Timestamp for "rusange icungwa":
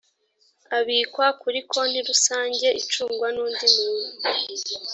2.09-3.27